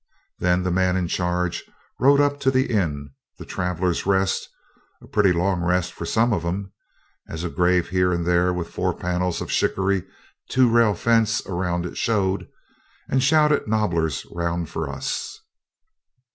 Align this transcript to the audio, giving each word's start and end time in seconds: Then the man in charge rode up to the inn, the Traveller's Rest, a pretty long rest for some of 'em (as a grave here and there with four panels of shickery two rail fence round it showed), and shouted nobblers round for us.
Then 0.39 0.63
the 0.63 0.71
man 0.71 0.97
in 0.97 1.07
charge 1.07 1.63
rode 1.99 2.19
up 2.19 2.39
to 2.39 2.49
the 2.49 2.71
inn, 2.71 3.11
the 3.37 3.45
Traveller's 3.45 4.07
Rest, 4.07 4.49
a 4.99 5.05
pretty 5.05 5.31
long 5.31 5.61
rest 5.61 5.93
for 5.93 6.07
some 6.07 6.33
of 6.33 6.43
'em 6.43 6.73
(as 7.29 7.43
a 7.43 7.51
grave 7.51 7.89
here 7.89 8.11
and 8.11 8.25
there 8.25 8.51
with 8.51 8.71
four 8.73 8.95
panels 8.95 9.41
of 9.41 9.51
shickery 9.51 10.05
two 10.49 10.67
rail 10.67 10.95
fence 10.95 11.43
round 11.45 11.85
it 11.85 11.97
showed), 11.97 12.47
and 13.09 13.21
shouted 13.21 13.67
nobblers 13.67 14.25
round 14.33 14.71
for 14.71 14.89
us. 14.89 15.37